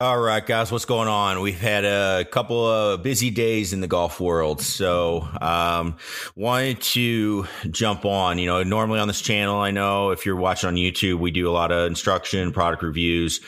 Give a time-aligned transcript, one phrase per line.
[0.00, 1.40] All right, guys, what's going on?
[1.40, 5.96] We've had a couple of busy days in the golf world, so um,
[6.36, 8.38] wanted to jump on.
[8.38, 11.48] You know, normally on this channel, I know if you're watching on YouTube, we do
[11.48, 13.40] a lot of instruction, product reviews.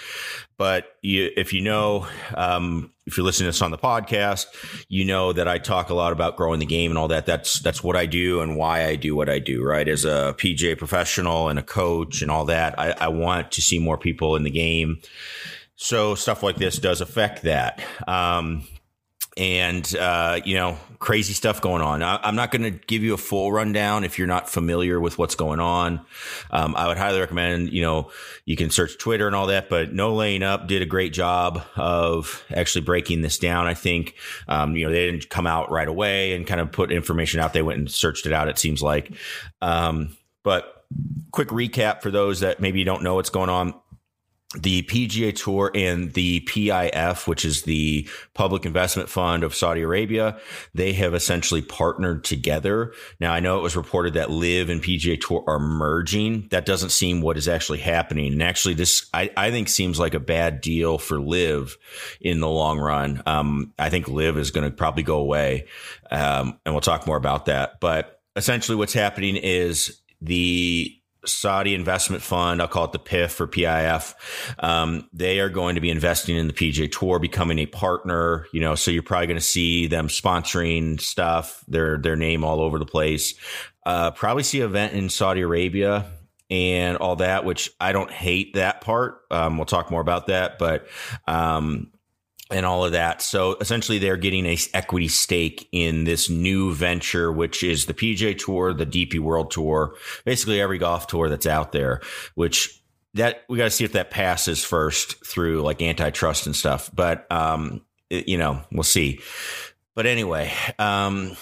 [0.58, 4.46] But you, if you know, um, if you're listening to this on the podcast,
[4.88, 7.26] you know that I talk a lot about growing the game and all that.
[7.26, 9.62] That's that's what I do and why I do what I do.
[9.62, 13.62] Right, as a PGA professional and a coach and all that, I, I want to
[13.62, 15.00] see more people in the game
[15.82, 17.82] so stuff like this does affect that.
[18.06, 18.64] Um,
[19.38, 22.02] and uh, you know, crazy stuff going on.
[22.02, 25.16] I, am not going to give you a full rundown if you're not familiar with
[25.16, 26.04] what's going on.
[26.50, 28.10] Um, I would highly recommend, you know,
[28.44, 31.62] you can search Twitter and all that, but No Laying Up did a great job
[31.76, 33.66] of actually breaking this down.
[33.66, 34.16] I think,
[34.48, 37.54] um, you know, they didn't come out right away and kind of put information out.
[37.54, 38.48] They went and searched it out.
[38.48, 39.12] It seems like,
[39.62, 40.84] um, but
[41.30, 43.72] quick recap for those that maybe don't know what's going on
[44.56, 50.40] the PGA Tour and the PIF, which is the Public Investment Fund of Saudi Arabia,
[50.74, 52.92] they have essentially partnered together.
[53.20, 56.48] Now, I know it was reported that LIV and PGA Tour are merging.
[56.50, 58.32] That doesn't seem what is actually happening.
[58.32, 61.76] And actually, this I, I think seems like a bad deal for LIV
[62.20, 63.22] in the long run.
[63.26, 65.68] Um, I think LIV is going to probably go away,
[66.10, 67.78] um, and we'll talk more about that.
[67.78, 73.46] But essentially, what's happening is the Saudi investment fund, I'll call it the PIF or
[73.46, 74.14] PIF.
[74.58, 78.46] Um, they are going to be investing in the PGA Tour, becoming a partner.
[78.52, 82.60] You know, so you're probably going to see them sponsoring stuff, their their name all
[82.60, 83.34] over the place.
[83.84, 86.06] Uh, probably see an event in Saudi Arabia
[86.50, 89.20] and all that, which I don't hate that part.
[89.30, 90.86] Um, we'll talk more about that, but
[91.26, 91.92] um,
[92.50, 93.22] and all of that.
[93.22, 98.36] So essentially they're getting a equity stake in this new venture, which is the PGA
[98.36, 102.00] Tour, the DP World Tour, basically every golf tour that's out there,
[102.34, 102.80] which
[103.14, 106.90] that we got to see if that passes first through like antitrust and stuff.
[106.94, 109.20] But, um, it, you know, we'll see.
[109.94, 111.36] But anyway, um,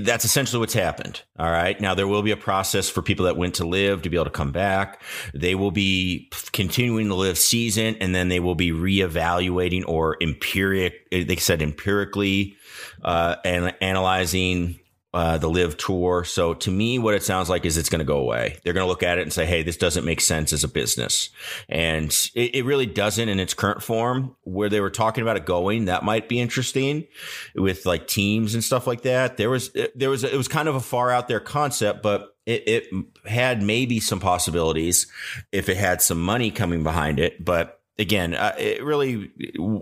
[0.00, 1.22] that's essentially what's happened.
[1.38, 1.80] All right.
[1.80, 4.24] Now there will be a process for people that went to LIV to be able
[4.24, 5.02] to come back.
[5.34, 11.08] They will be continuing the LIV season and then they will be reevaluating or empiric,
[11.10, 12.56] they said empirically,
[13.02, 14.79] uh, and analyzing
[15.12, 16.24] uh, the LIV tour.
[16.24, 18.58] So to me, what it sounds like is it's going to go away.
[18.62, 20.68] They're going to look at it and say, "Hey, this doesn't make sense as a
[20.68, 21.30] business,"
[21.68, 24.36] and it, it, really doesn't in its current form.
[24.44, 27.06] Where they were talking about it going, that might be interesting
[27.54, 29.36] with like teams and stuff like that.
[29.36, 32.68] There was there was it was kind of a far out there concept, but it,
[32.68, 32.84] it
[33.26, 35.06] had maybe some possibilities
[35.50, 39.30] if it had some money coming behind it, but again, uh, it really,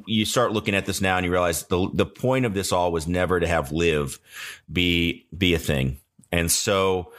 [0.07, 2.93] you start looking at this now and you realize the the point of this all
[2.93, 4.19] was never to have LIV
[4.71, 5.99] be be a thing.
[6.31, 7.13] And so,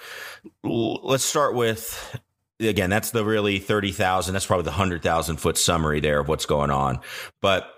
[0.64, 2.20] let's start with
[2.60, 2.90] again.
[2.90, 4.34] That's the really thirty thousand.
[4.34, 7.00] That's probably the hundred thousand foot summary there of what's going on.
[7.42, 7.74] But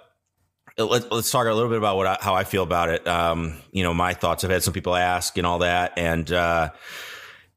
[0.77, 3.07] let, us talk a little bit about what I, how I feel about it.
[3.07, 4.43] Um, you know, my thoughts.
[4.43, 6.29] I've had some people ask and all that, and.
[6.31, 6.71] Uh,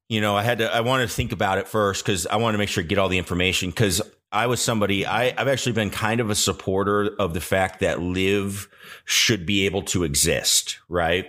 [0.06, 2.52] you know, I had to, I wanted to think about it first because I wanted
[2.52, 4.02] to make sure to get all the information because
[4.34, 8.02] I was somebody I, have actually been kind of a supporter of the fact that
[8.02, 8.68] LIV
[9.04, 11.26] should be able to exist, right?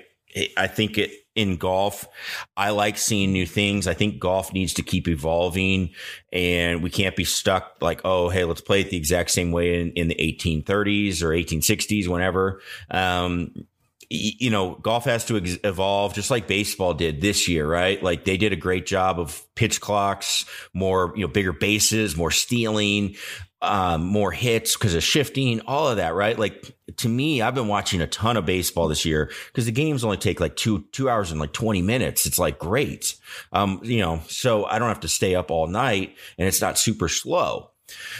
[0.58, 2.08] I think it in golf,
[2.56, 3.88] I like seeing new things.
[3.88, 5.92] I think golf needs to keep evolving
[6.32, 9.82] and we can't be stuck like, oh, hey, let's play it the exact same way
[9.82, 12.62] in, in the 1830s or 1860s, whenever.
[12.90, 13.68] Um,
[14.10, 18.02] you know, golf has to ex- evolve just like baseball did this year, right?
[18.02, 22.32] Like they did a great job of pitch clocks, more, you know, bigger bases, more
[22.32, 23.16] stealing,
[23.62, 26.38] um, more hits because of shifting, all of that, right?
[26.38, 30.04] Like to me, I've been watching a ton of baseball this year because the games
[30.04, 32.26] only take like two, two hours and like 20 minutes.
[32.26, 33.16] It's like great.
[33.52, 36.78] Um, you know, so I don't have to stay up all night and it's not
[36.78, 37.72] super slow.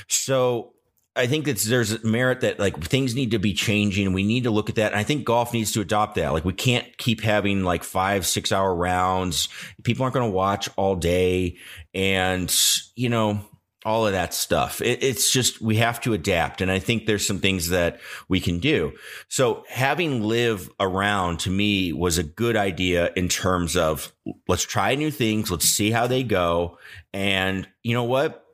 [0.08, 0.75] So
[1.16, 4.12] I think that there's merit that like things need to be changing.
[4.12, 4.92] We need to look at that.
[4.92, 6.34] And I think golf needs to adopt that.
[6.34, 9.48] Like we can't keep having like five, six hour rounds.
[9.84, 11.58] People aren't going to watch all day
[11.94, 12.54] and,
[12.96, 13.40] you know,
[13.86, 14.82] all of that stuff.
[14.82, 16.60] It, it's just, we have to adapt.
[16.60, 18.94] And I think there's some things that we can do.
[19.30, 24.12] So having LIV around to me was a good idea in terms of
[24.48, 25.52] let's try new things.
[25.52, 26.78] Let's see how they go.
[27.14, 28.45] And you know what?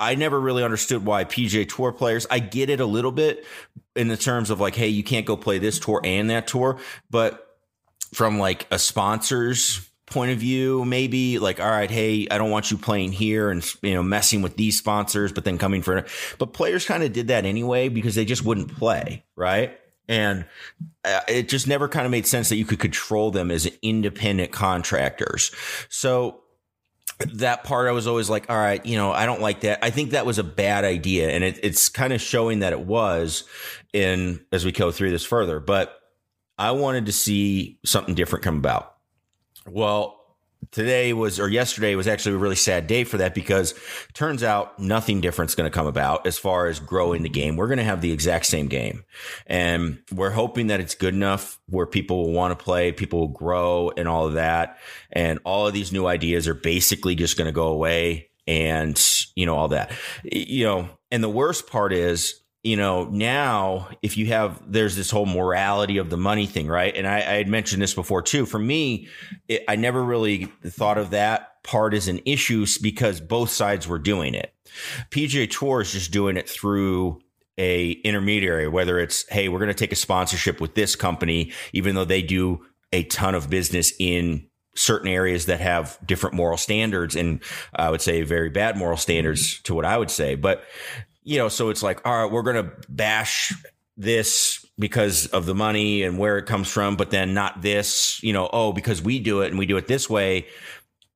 [0.00, 2.26] I never really understood why PGA Tour players.
[2.30, 3.44] I get it a little bit
[3.94, 6.78] in the terms of like, hey, you can't go play this tour and that tour,
[7.10, 7.46] but
[8.14, 12.70] from like a sponsor's point of view, maybe like, all right, hey, I don't want
[12.70, 16.04] you playing here and you know messing with these sponsors, but then coming for.
[16.38, 19.78] But players kind of did that anyway because they just wouldn't play, right?
[20.08, 20.46] And
[21.04, 24.50] uh, it just never kind of made sense that you could control them as independent
[24.50, 25.52] contractors.
[25.88, 26.40] So
[27.34, 29.84] that part I was always like, all right, you know, I don't like that.
[29.84, 31.30] I think that was a bad idea.
[31.30, 33.44] And it, it's kind of showing that it was
[33.92, 35.60] in as we go through this further.
[35.60, 35.98] But
[36.58, 38.94] I wanted to see something different come about.
[39.66, 40.19] Well,
[40.70, 43.74] today was or yesterday was actually a really sad day for that because
[44.12, 47.56] turns out nothing different is going to come about as far as growing the game.
[47.56, 49.04] We're going to have the exact same game.
[49.46, 53.28] And we're hoping that it's good enough where people will want to play, people will
[53.28, 54.78] grow and all of that.
[55.12, 59.00] And all of these new ideas are basically just going to go away and
[59.34, 59.92] you know all that.
[60.24, 65.10] You know, and the worst part is you know, now if you have, there's this
[65.10, 66.94] whole morality of the money thing, right?
[66.94, 68.44] And I, I had mentioned this before too.
[68.44, 69.08] For me,
[69.48, 73.98] it, I never really thought of that part as an issue because both sides were
[73.98, 74.52] doing it.
[75.10, 77.20] PGA Tour is just doing it through
[77.56, 81.94] a intermediary, whether it's, hey, we're going to take a sponsorship with this company, even
[81.94, 87.16] though they do a ton of business in certain areas that have different moral standards
[87.16, 87.42] and
[87.74, 90.36] I would say very bad moral standards to what I would say.
[90.36, 90.64] But
[91.22, 93.52] you know, so it's like, all right, we're going to bash
[93.96, 98.32] this because of the money and where it comes from, but then not this, you
[98.32, 100.46] know, oh, because we do it and we do it this way,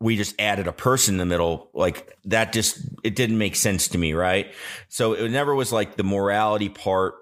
[0.00, 1.70] we just added a person in the middle.
[1.72, 4.12] Like that just, it didn't make sense to me.
[4.12, 4.52] Right.
[4.88, 7.14] So it never was like the morality part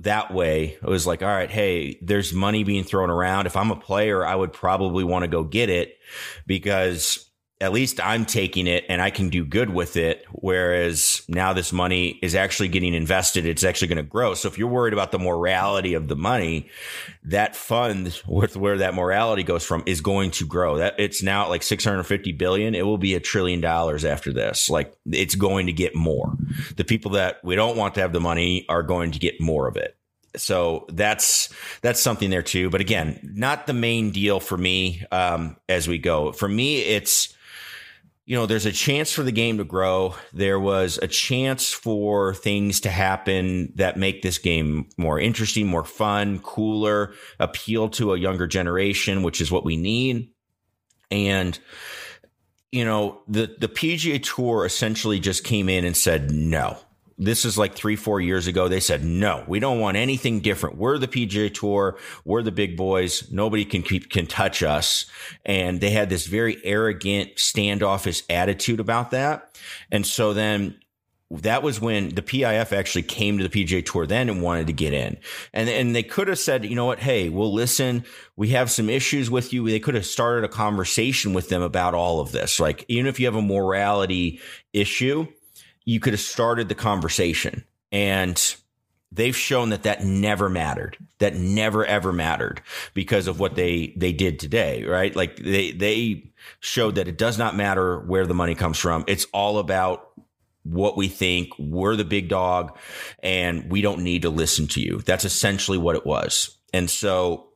[0.00, 0.76] that way.
[0.82, 3.46] It was like, all right, hey, there's money being thrown around.
[3.46, 5.96] If I'm a player, I would probably want to go get it
[6.46, 7.25] because
[7.58, 10.26] at least I'm taking it and I can do good with it.
[10.30, 13.46] Whereas now this money is actually getting invested.
[13.46, 14.34] It's actually going to grow.
[14.34, 16.68] So if you're worried about the morality of the money,
[17.24, 20.76] that fund with where that morality goes from is going to grow.
[20.76, 22.74] That it's now at like 650 billion.
[22.74, 24.68] It will be a trillion dollars after this.
[24.68, 26.36] Like it's going to get more.
[26.76, 29.66] The people that we don't want to have the money are going to get more
[29.66, 29.96] of it
[30.36, 31.48] so that's
[31.80, 32.70] that's something there too.
[32.70, 36.32] But again, not the main deal for me um, as we go.
[36.32, 37.34] For me, it's
[38.26, 40.16] you know, there's a chance for the game to grow.
[40.32, 45.84] There was a chance for things to happen that make this game more interesting, more
[45.84, 50.28] fun, cooler, appeal to a younger generation, which is what we need.
[51.12, 51.56] And,
[52.72, 56.76] you know, the, the PGA Tour essentially just came in and said, no,
[57.18, 58.68] this is like three, four years ago.
[58.68, 60.76] They said, no, we don't want anything different.
[60.76, 61.98] We're the PGA Tour.
[62.24, 63.30] We're the big boys.
[63.30, 65.06] Nobody can keep, can touch us.
[65.44, 69.58] And they had this very arrogant, standoffish attitude about that.
[69.90, 70.78] And so then
[71.30, 74.72] that was when the PIF actually came to the PGA Tour then and wanted to
[74.72, 75.16] get in.
[75.52, 78.04] And and they could have said, you know what, hey, we'll listen.
[78.36, 79.68] We have some issues with you.
[79.68, 82.60] They could have started a conversation with them about all of this.
[82.60, 84.40] Like even if you have a morality
[84.72, 85.26] issue,
[85.86, 87.64] you could have started the conversation.
[87.90, 88.56] And
[89.12, 92.60] they've shown that that never mattered that never ever mattered
[92.92, 95.14] because of what they they did today right?
[95.14, 99.04] Like they they showed that it does not matter where the money comes from.
[99.06, 100.10] It's all about
[100.64, 101.50] what we think.
[101.58, 102.76] We're the big dog
[103.22, 104.98] and we don't need to listen to you.
[104.98, 106.58] That's essentially what it was.
[106.72, 107.48] And so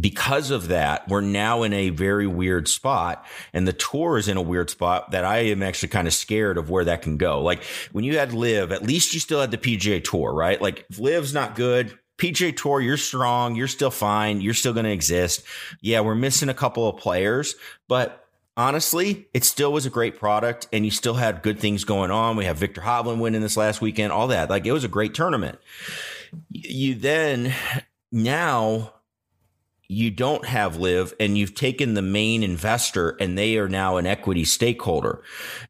[0.00, 4.36] because of that, we're now in a very weird spot and the tour is in
[4.36, 7.42] a weird spot that I am actually kind of scared of where that can go.
[7.42, 7.62] Like
[7.92, 10.60] when you had LIV, at least you still had the PGA tour, right?
[10.60, 14.84] Like if LIV's not good, PGA Tour, you're strong, you're still fine, you're still going
[14.84, 15.42] to exist.
[15.80, 17.54] Yeah, we're missing a couple of players,
[17.88, 22.10] but honestly, it still was a great product and you still had good things going
[22.10, 22.36] on.
[22.36, 24.50] We have Viktor Hovland winning this last weekend, all that.
[24.50, 25.58] Like it was a great tournament.
[26.50, 27.54] You then
[28.12, 28.92] now
[29.90, 34.06] you don't have LIV and you've taken the main investor and they are now an
[34.06, 35.24] equity stakeholder.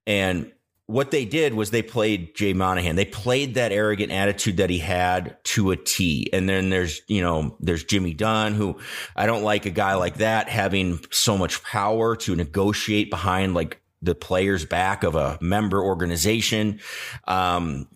[0.06, 0.52] And
[0.84, 2.96] what they did was they played Jay Monahan.
[2.96, 6.28] They played that arrogant attitude that he had to a T.
[6.34, 8.78] And then there's, you know, there's Jimmy Dunne, who
[9.16, 13.80] I don't like a guy like that having so much power to negotiate behind like
[14.02, 16.80] the player's back of a member organization.
[17.26, 17.88] Um,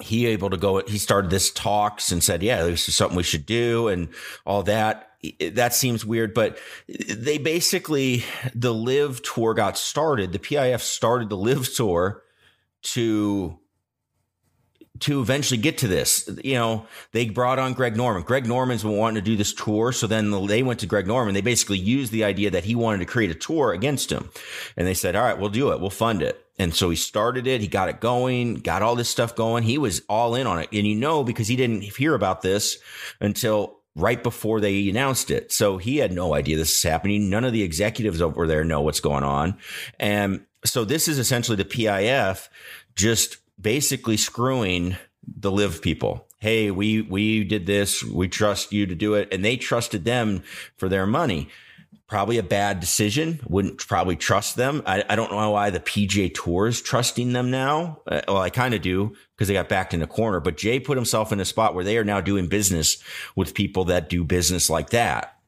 [0.00, 3.22] he able to go, he started this talks and said, yeah, this is something we
[3.22, 4.08] should do and
[4.44, 5.10] all that
[5.52, 8.24] that seems weird, but they basically
[8.54, 10.32] the LIV tour got started.
[10.32, 12.22] The PIF started the LIV tour
[12.82, 13.58] to
[15.00, 16.30] to eventually get to this.
[16.44, 18.22] You know, they brought on Greg Norman.
[18.22, 21.34] Greg Norman's been wanting to do this tour, so then they went to Greg Norman.
[21.34, 24.30] They basically used the idea that he wanted to create a tour against him,
[24.76, 25.80] and they said, "All right, we'll do it.
[25.80, 27.60] We'll fund it." And so he started it.
[27.60, 29.64] He got it going, got all this stuff going.
[29.64, 30.68] He was all in on it.
[30.72, 32.78] And you know, because he didn't hear about this
[33.20, 35.52] until right before they announced it.
[35.52, 37.30] So he had no idea this is happening.
[37.30, 39.56] None of the executives over there know what's going on.
[39.98, 42.48] And so this is essentially the PIF
[42.96, 44.96] just basically screwing
[45.26, 46.26] the LIV people.
[46.38, 48.02] Hey, we, we did this.
[48.02, 49.28] We trust you to do it.
[49.32, 50.42] And they trusted them
[50.76, 51.48] for their money.
[52.08, 53.40] Probably a bad decision.
[53.48, 54.82] Wouldn't probably trust them.
[54.86, 58.00] I, I don't know why the PGA Tour is trusting them now.
[58.06, 60.40] Uh, well, I kind of do because they got backed in a corner.
[60.40, 63.02] But Jay put himself in a spot where they are now doing business
[63.36, 65.38] with people that do business like that.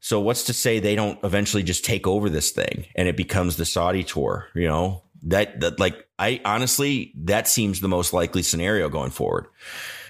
[0.00, 3.56] So what's to say they don't eventually just take over this thing and it becomes
[3.56, 4.48] the Saudi tour?
[4.54, 9.46] You know that that like I honestly that seems the most likely scenario going forward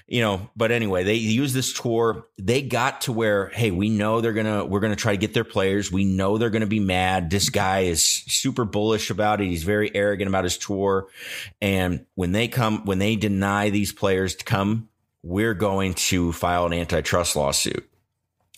[0.07, 2.25] you know, but anyway, they use this tour.
[2.37, 5.43] They got to where, hey, we know they're gonna, we're gonna try to get their
[5.43, 5.91] players.
[5.91, 7.29] We know they're gonna be mad.
[7.29, 9.47] This guy is super bullish about it.
[9.47, 11.07] He's very arrogant about his tour.
[11.61, 14.87] And when they come, when they deny these players to come,
[15.23, 17.87] we're going to file an antitrust lawsuit.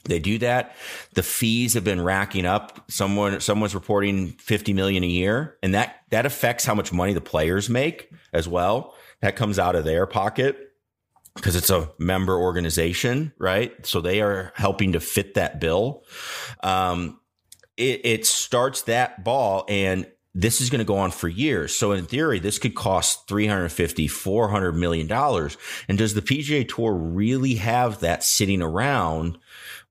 [0.06, 0.76] They do that.
[1.16, 2.90] The fees have been racking up.
[2.92, 7.22] Someone, someone's reporting 50 million a year and that, that affects how much money the
[7.22, 8.94] players make as well.
[9.22, 10.69] That comes out of their pocket
[11.36, 13.74] because it's a member organization, right?
[13.86, 16.04] So they are helping to fit that bill.
[16.62, 17.20] Um,
[17.78, 20.06] it, it starts that ball and
[20.36, 21.76] this is going to go on for years.
[21.76, 25.58] So in theory, this could cost 350, 400 million dollars.
[25.88, 29.40] And does the PGA tour really have that sitting around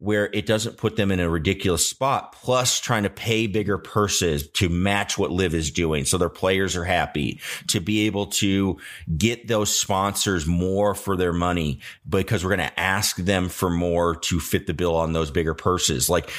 [0.00, 4.48] where it doesn't put them in a ridiculous spot, plus trying to pay bigger purses
[4.50, 6.04] to match what LIV is doing.
[6.04, 8.78] So their players are happy to be able to
[9.16, 14.14] get those sponsors more for their money because we're going to ask them for more
[14.14, 16.08] to fit the bill on those bigger purses.
[16.08, 16.30] Like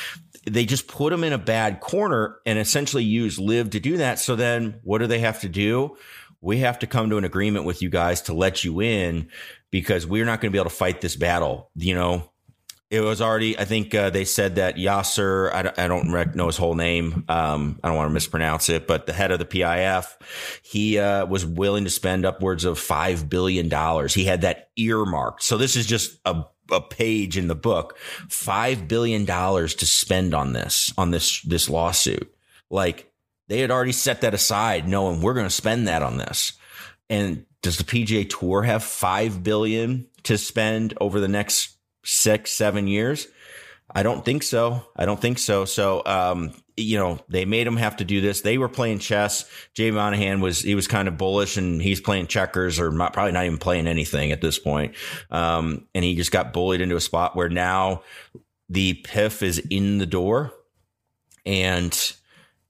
[0.46, 4.20] they just put them in a bad corner and essentially use LIV to do that.
[4.20, 5.98] So then what do they have to do?
[6.40, 9.28] We have to come to an agreement with you guys to let you in
[9.70, 11.70] because we're not going to be able to fight this battle.
[11.76, 12.32] You know,
[12.90, 16.58] it was already, I think uh, they said that Yasser, I I don't know his
[16.58, 17.24] whole name.
[17.30, 20.16] Um, I don't want to mispronounce it, but the head of the PIF,
[20.64, 23.70] he uh, was willing to spend upwards of $5 billion.
[24.10, 25.44] He had that earmarked.
[25.44, 27.96] So this is just a, a page in the book,
[28.28, 32.34] $5 billion to spend on this, on this, this lawsuit.
[32.72, 33.12] Like
[33.50, 36.54] they had already set that aside knowing we're going to spend that on this.
[37.08, 42.88] And does the PGA Tour have 5 billion to spend over the next six, seven
[42.88, 43.28] years?
[43.92, 44.86] I don't think so.
[44.96, 45.66] I don't think so.
[45.66, 48.42] So, um, you know, they made him have to do this.
[48.42, 49.50] They were playing chess.
[49.74, 53.32] Jay Monahan was, he was kind of bullish and he's playing checkers or not, probably
[53.32, 54.96] not even playing anything at this point.
[55.32, 58.04] Um, and he just got bullied into a spot where now
[58.70, 60.54] the PIF is in the door
[61.46, 62.14] and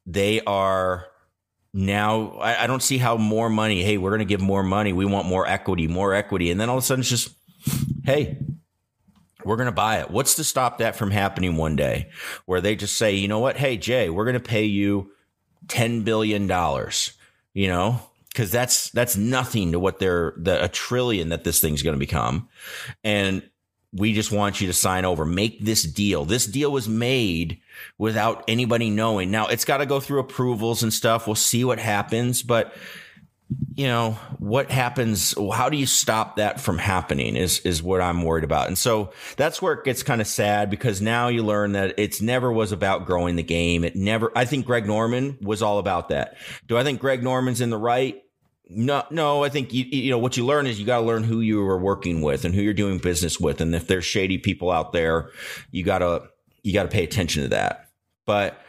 [0.05, 1.07] they are
[1.73, 3.83] now, I, I don't see how more money.
[3.83, 4.93] Hey, we're going to give more money.
[4.93, 6.49] We want more equity, more equity.
[6.49, 7.35] And then all of a sudden it's just,
[8.05, 8.37] hey,
[9.49, 10.11] we're going to buy it.
[10.11, 12.11] What's to stop that from happening one day
[12.45, 13.57] where they just say, you know what?
[13.57, 15.09] Hey, Jay, we're going to pay you
[15.65, 16.43] $10 billion,
[17.55, 21.81] you know, because that's, that's nothing to what they're, the, a trillion that this thing's
[21.81, 22.47] going to become.
[23.03, 23.41] And
[23.91, 26.25] we just want you to sign over, make this deal.
[26.25, 27.59] This deal was made
[27.97, 29.31] without anybody knowing.
[29.31, 31.25] Now it's got to go through approvals and stuff.
[31.25, 32.75] We'll see what happens, but
[33.75, 38.23] you know what happens how do you stop that from happening is is what i'm
[38.23, 41.71] worried about and so that's where it gets kind of sad because now you learn
[41.71, 45.61] that it's never was about growing the game it never i think greg norman was
[45.61, 46.37] all about that
[46.67, 48.23] do i think greg norman's in the right
[48.71, 49.43] no, no.
[49.43, 51.67] I think you, you know what you learn is you got to learn who you
[51.67, 54.93] are working with and who you're doing business with, and if there's shady people out
[54.93, 55.31] there,
[55.71, 56.29] you gotta
[56.61, 57.89] you got to pay attention to that.
[58.27, 58.61] But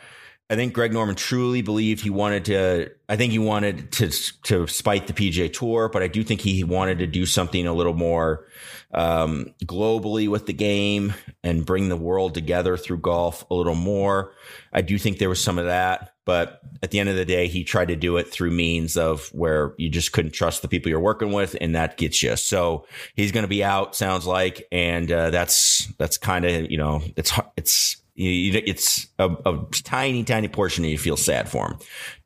[0.50, 2.90] I think Greg Norman truly believed he wanted to.
[3.09, 4.11] I think he wanted to
[4.42, 7.73] to spite the PGA Tour, but I do think he wanted to do something a
[7.73, 8.49] little more
[8.92, 11.14] um, globally with the game
[11.45, 14.33] and bring the world together through golf a little more.
[14.73, 17.47] I do think there was some of that, but at the end of the day,
[17.47, 20.90] he tried to do it through means of where you just couldn't trust the people
[20.90, 22.35] you're working with, and that gets you.
[22.35, 26.76] So he's going to be out, sounds like, and uh, that's that's kind of you
[26.76, 31.78] know it's it's it's a, a, tiny, tiny portion and you feel sad for him.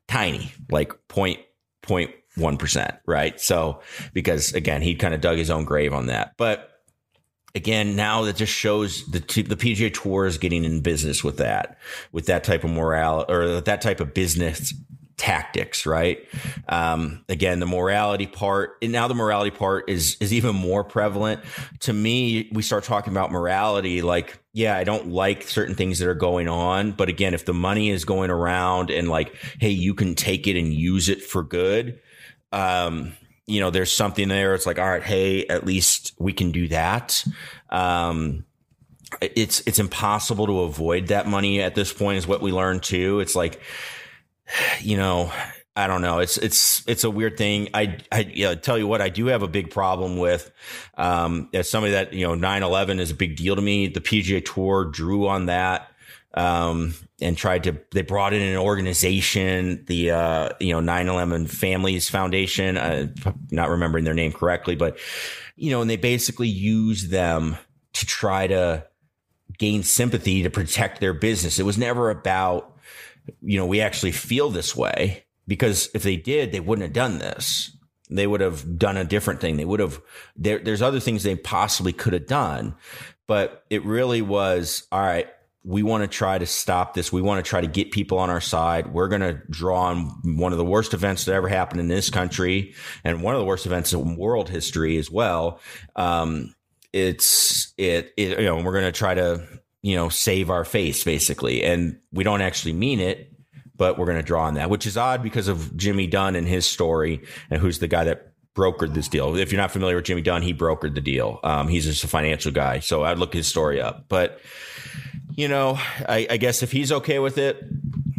[0.09, 1.41] Tiny, like point,
[1.83, 3.41] point one percent, right?
[3.41, 3.81] So,
[4.13, 6.35] because again, he kind of dug his own grave on that.
[6.37, 6.71] But
[7.55, 11.79] again, now that just shows the the PGA Tour is getting in business with that,
[12.13, 14.75] with that type of morale or that type of business
[15.17, 16.27] tactics, right?
[16.69, 21.41] Um, again, the morality part, and now the morality part is is even more prevalent.
[21.81, 26.09] To me, we start talking about morality, like, yeah, I don't like certain things that
[26.09, 29.95] are going on, but again, if the money is going around and like, hey, you
[29.95, 31.99] can take it and use it for good,
[32.53, 33.13] um,
[33.47, 34.55] you know, there's something there.
[34.55, 37.25] It's like, all right, hey, at least we can do that.
[37.69, 38.45] Um,
[39.21, 43.19] it's it's impossible to avoid that money at this point is what we learned too.
[43.19, 43.61] It's like
[44.81, 45.33] you know,
[45.77, 46.21] I don't know.
[46.21, 47.69] It's it's it's a weird thing.
[47.75, 50.53] I I you know, tell you what, I do have a big problem with
[50.97, 53.89] um as somebody that, you know, 9/11 is a big deal to me.
[53.89, 55.91] The PGA Tour drew on that
[56.35, 57.79] um, and tried to.
[57.93, 63.15] They brought in an organization, the uh, you know 9/11 Families Foundation.
[63.51, 64.99] Not remembering their name correctly, but
[65.57, 67.57] you know, and they basically use them
[67.95, 68.85] to try to
[69.59, 71.61] gain sympathy to protect their business.
[71.61, 72.77] It was never about,
[73.41, 77.19] you know, we actually feel this way because if they did, they wouldn't have done
[77.19, 77.77] this.
[78.11, 79.57] They would have done a different thing.
[79.57, 80.01] They would have,
[80.37, 82.75] there, there's other things they possibly could have done,
[83.27, 85.29] but it really was, all right,
[85.65, 87.11] we want to try to stop this.
[87.11, 88.93] We want to try to get people on our side.
[88.93, 92.11] We're going to draw on one of the worst events that ever happened in this
[92.11, 95.61] country and one of the worst events in world history as well.
[95.97, 96.55] Um,
[96.95, 99.45] it's it, it you know we're going to try to
[99.83, 103.34] you know save our face basically and we don't actually mean it
[103.77, 106.47] but we're going to draw on that which is odd because of jimmy Dunne and
[106.47, 110.05] his story and who's the guy that brokered this deal if you're not familiar with
[110.05, 113.33] jimmy Dunne, he brokered the deal um, he's just a financial guy so i'd look
[113.33, 114.41] his story up but
[115.35, 115.79] you know
[116.09, 117.63] I, I guess if he's okay with it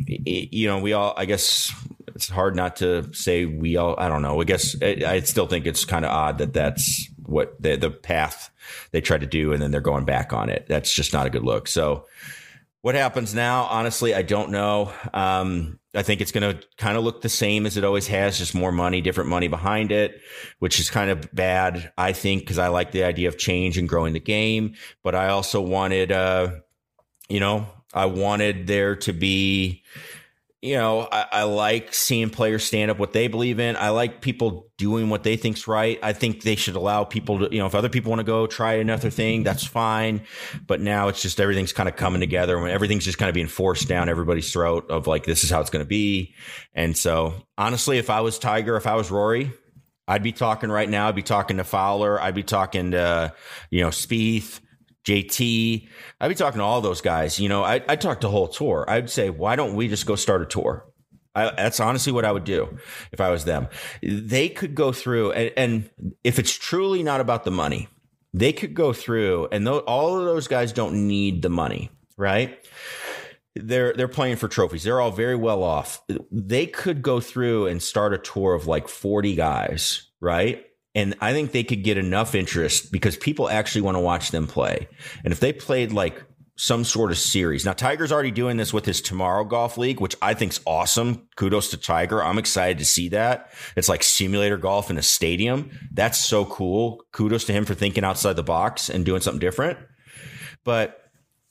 [0.08, 1.74] you know we all i guess
[2.08, 5.48] it's hard not to say we all i don't know i guess i, I still
[5.48, 8.52] think it's kind of odd that that's what the, the path
[8.92, 10.66] they try to do and then they're going back on it.
[10.68, 11.68] That's just not a good look.
[11.68, 12.06] So
[12.86, 13.64] what happens now?
[13.64, 14.94] Honestly, I don't know.
[15.12, 18.38] Um, I think it's going to kind of look the same as it always has,
[18.38, 20.22] just more money, different money behind it,
[20.60, 23.90] which is kind of bad, I think, because I like the idea of change and
[23.90, 24.76] growing the game.
[25.02, 26.52] But I also wanted, uh,
[27.28, 29.82] you know, I wanted there to be
[30.66, 33.76] you know, I, I, like seeing players stand up what they believe in.
[33.76, 36.00] I like people doing what they think's right.
[36.02, 38.48] I think they should allow people to, you know, if other people want to go
[38.48, 40.22] try another thing, that's fine.
[40.66, 43.48] But now it's just everything's kind of coming together when everything's just kind of being
[43.48, 46.34] forced down everybody's throat of like, this is how it's going to be.
[46.74, 49.52] And so honestly, if I was Tiger, if I was Rory,
[50.08, 51.08] I'd be talking right now.
[51.08, 52.20] I'd be talking to Fowler.
[52.20, 53.34] I'd be talking to,
[53.70, 54.62] you know, Spieth.
[55.06, 55.88] JT.
[56.20, 57.40] I'd be talking to all those guys.
[57.40, 58.86] You know, I, I'd talk the whole tour.
[58.88, 60.86] I'd say, why don't we just go start a tour?
[61.36, 62.78] I, that's honestly what I would do
[63.12, 63.68] if I was them.
[64.02, 67.90] They could go through, and, and if it's truly not about the money,
[68.34, 72.58] they could go through, and th- all of those guys don't need the money, right?
[73.56, 74.84] They're they're playing for trophies.
[74.84, 76.02] They're all very well off.
[76.32, 80.66] They could go through and start a tour of like forty guys, right?
[80.96, 84.48] And I think they could get enough interest because people actually want to watch them
[84.48, 84.88] play.
[85.24, 86.24] And if they played like
[86.58, 87.66] some sort of series.
[87.66, 91.28] Now, Tiger's already doing this with his Tomorrow Golf League, which I think's awesome.
[91.36, 92.24] Kudos to Tiger.
[92.24, 93.52] I'm excited to see that.
[93.76, 95.70] It's like simulator golf in a stadium.
[95.92, 97.04] That's so cool.
[97.12, 99.80] Kudos to him for thinking outside the box and doing something different.
[100.64, 101.02] But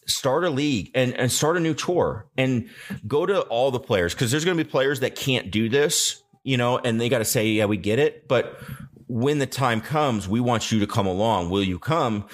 [0.07, 2.69] start a league and, and start a new tour and
[3.07, 6.23] go to all the players because there's going to be players that can't do this,
[6.45, 8.27] you know, and they got to say, yeah, we get it.
[8.27, 8.59] But
[9.15, 11.49] when the time comes, we want you to come along.
[11.49, 12.27] Will you come?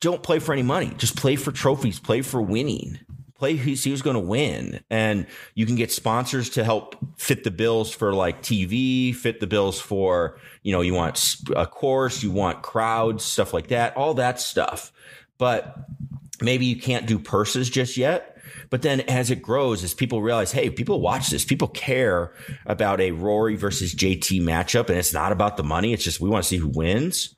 [0.00, 0.92] Don't play for any money.
[0.96, 2.00] Just play for trophies.
[2.00, 2.98] Play for winning.
[3.36, 7.44] Play who see who's going to win, and you can get sponsors to help fit
[7.44, 12.20] the bills for like TV, fit the bills for you know you want a course,
[12.20, 14.92] you want crowds, stuff like that, all that stuff.
[15.38, 15.74] But
[16.42, 18.29] maybe you can't do purses just yet
[18.70, 22.32] but then as it grows, as people realize, hey, people watch this, people care
[22.66, 25.92] about a Rory versus JT matchup, and it's not about the money.
[25.92, 27.34] It's just we want to see who wins.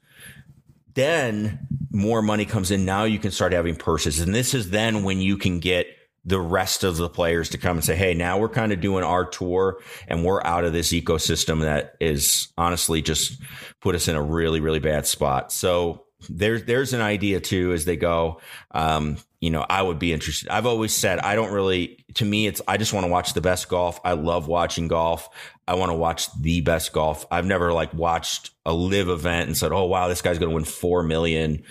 [0.94, 2.84] Then more money comes in.
[2.84, 4.20] Now you can start having purses.
[4.20, 5.86] And this is then when you can get
[6.24, 9.02] the rest of the players to come and say, Hey, now we're kind of doing
[9.04, 13.40] our tour and we're out of this ecosystem that is honestly just
[13.80, 15.52] put us in a really, really bad spot.
[15.52, 18.40] So there's there's an idea too as they go.
[18.70, 20.48] Um, you know, I would be interested.
[20.50, 21.98] I've always said I don't really.
[22.14, 23.98] To me, it's I just want to watch the best golf.
[24.04, 25.28] I love watching golf.
[25.66, 27.26] I want to watch the best golf.
[27.28, 30.54] I've never like watched a live event and said, "Oh wow, this guy's going to
[30.54, 31.64] win four million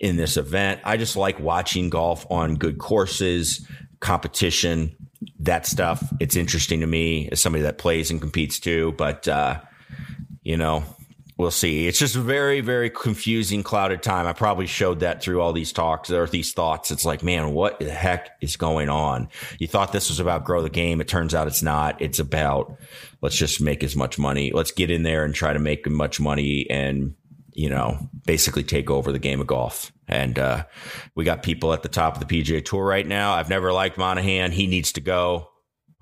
[0.00, 3.68] in this event." I just like watching golf on good courses,
[4.00, 4.96] competition,
[5.38, 6.02] that stuff.
[6.18, 8.94] It's interesting to me as somebody that plays and competes too.
[8.98, 9.60] But uh,
[10.42, 10.82] you know,
[11.42, 11.88] we'll see.
[11.88, 14.26] It's just very, very confusing, clouded time.
[14.26, 16.90] I probably showed that through all these talks or these thoughts.
[16.90, 19.28] It's like, man, what the heck is going on?
[19.58, 21.00] You thought this was about grow the game.
[21.00, 22.00] It turns out it's not.
[22.00, 22.78] It's about
[23.20, 24.52] let's just make as much money.
[24.52, 27.14] Let's get in there and try to make as much money and,
[27.52, 29.92] you know, basically take over the game of golf.
[30.06, 30.64] And uh,
[31.16, 33.32] we got people at the top of the PGA Tour right now.
[33.32, 34.52] I've never liked Monahan.
[34.52, 35.50] He needs to go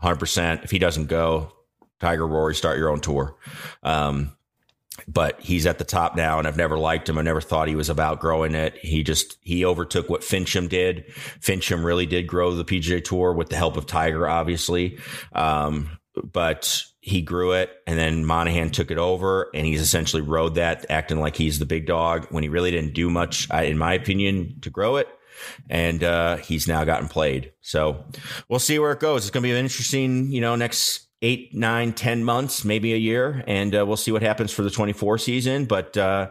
[0.03, 0.65] 100%.
[0.65, 1.53] If he doesn't go,
[1.99, 3.37] Tiger Rory, start your own tour.
[3.83, 4.37] Um,
[5.07, 7.17] but he's at the top now and I've never liked him.
[7.19, 8.77] I never thought he was about growing it.
[8.77, 11.07] He just, he overtook what Finchem did.
[11.41, 14.99] Finchem really did grow the PGA tour with the help of Tiger, obviously.
[15.33, 20.57] Um, but he grew it and then Monahan took it over and he's essentially rode
[20.57, 23.95] that acting like he's the big dog when he really didn't do much, in my
[23.95, 25.09] opinion, to grow it.
[25.69, 27.53] and uh, he's now gotten played.
[27.61, 28.05] So
[28.49, 29.25] we'll see where it goes.
[29.25, 32.97] It's going to be an interesting, you know, next eight, nine, ten months, maybe a
[32.97, 35.67] year, and uh, we'll see what happens for the 24 season.
[35.67, 36.31] But uh,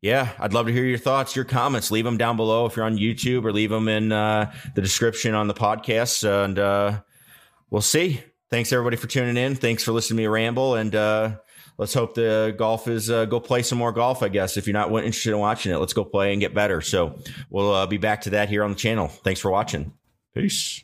[0.00, 1.90] yeah, I'd love to hear your thoughts, your comments.
[1.90, 5.34] Leave them down below if you're on YouTube, or leave them in uh, the description
[5.34, 7.00] on the podcast, and uh,
[7.70, 8.22] we'll see.
[8.50, 9.56] Thanks everybody for tuning in.
[9.56, 11.36] Thanks for listening to me ramble, and uh,
[11.78, 14.22] let's hope the golf is uh, go play some more golf.
[14.22, 16.80] I guess if you're not interested in watching it, let's go play and get better.
[16.80, 17.18] So
[17.50, 19.08] we'll be back to that here on the channel.
[19.08, 19.94] Thanks for watching.
[20.34, 20.83] Peace.